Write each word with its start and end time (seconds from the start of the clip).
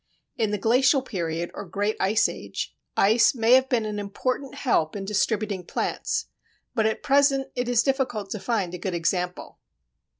In 0.35 0.49
the 0.49 0.57
Glacial 0.57 1.03
period 1.03 1.51
or 1.53 1.63
Great 1.63 1.95
Ice 1.99 2.27
Age, 2.27 2.75
ice 2.97 3.35
may 3.35 3.53
have 3.53 3.69
been 3.69 3.85
an 3.85 3.99
important 3.99 4.55
help 4.55 4.95
in 4.95 5.05
distributing 5.05 5.63
plants, 5.63 6.25
but 6.73 6.87
at 6.87 7.03
present 7.03 7.51
it 7.55 7.69
is 7.69 7.83
difficult 7.83 8.31
to 8.31 8.39
find 8.39 8.73
a 8.73 8.79
good 8.79 8.95
example. 8.95 9.59